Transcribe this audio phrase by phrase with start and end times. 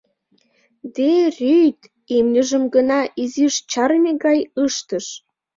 [0.95, 1.79] Де Рюйт
[2.17, 5.05] имньыжым гына изиш чарыме гай ыштыш.